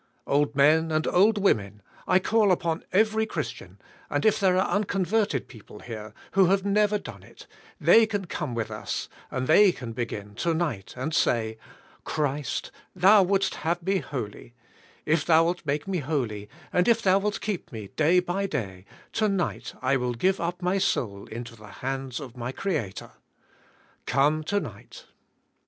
Old 0.25 0.55
men 0.55 0.91
and 0.91 1.05
old 1.05 1.37
women, 1.37 1.83
I 2.07 2.17
call 2.17 2.51
upon 2.51 2.83
every 2.91 3.27
Christian, 3.27 3.77
and 4.09 4.25
if 4.25 4.39
there 4.39 4.57
are 4.57 4.67
unconverted 4.67 5.47
people 5.47 5.81
here, 5.81 6.15
who 6.31 6.47
have 6.47 6.65
never 6.65 6.97
done 6.97 7.21
it, 7.21 7.45
they 7.79 8.07
can 8.07 8.25
come 8.25 8.55
with 8.55 8.71
us,, 8.71 9.09
and 9.29 9.45
they 9.45 9.71
can 9.71 9.91
begin, 9.93 10.33
to 10.37 10.55
night, 10.55 10.95
and 10.97 11.13
say, 11.13 11.59
"Christ, 12.03 12.71
Thou 12.95 13.21
wouldst 13.21 13.53
have 13.61 13.83
me 13.83 13.99
holy; 13.99 14.55
if 15.05 15.23
Thou 15.23 15.43
wilt 15.43 15.63
make 15.67 15.87
me 15.87 15.99
holy, 15.99 16.49
and 16.73 16.87
if 16.87 17.03
Thou 17.03 17.19
wilt 17.19 17.39
keep 17.39 17.71
me 17.71 17.89
day 17.89 18.19
by 18.19 18.47
day, 18.47 18.85
to 19.13 19.29
night 19.29 19.75
I 19.83 19.97
will 19.97 20.15
give 20.15 20.41
up 20.41 20.63
my 20.63 20.79
soul 20.79 21.27
into 21.27 21.55
the 21.55 21.67
hands 21.85 22.19
of 22.19 22.35
my 22.35 22.51
Creator." 22.51 23.11
Come, 24.07 24.43
to 24.45 24.59
night! 24.59 25.05